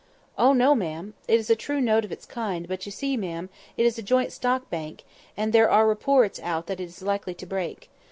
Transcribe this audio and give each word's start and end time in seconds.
"Oh, 0.35 0.51
no, 0.53 0.73
ma'am. 0.73 1.13
It 1.27 1.39
is 1.39 1.51
a 1.51 1.55
true 1.55 1.79
note 1.79 2.03
of 2.03 2.11
its 2.11 2.25
kind; 2.25 2.67
but 2.67 2.87
you 2.87 2.91
see, 2.91 3.15
ma'am, 3.15 3.51
it 3.77 3.85
is 3.85 3.99
a 3.99 4.01
joint 4.01 4.31
stock 4.31 4.67
bank, 4.67 5.03
and 5.37 5.53
there 5.53 5.69
are 5.69 5.87
reports 5.87 6.39
out 6.39 6.65
that 6.65 6.79
it 6.79 6.85
is 6.85 7.03
likely 7.03 7.35
to 7.35 7.45
break. 7.45 7.87